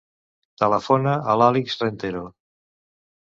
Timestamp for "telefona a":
0.61-1.35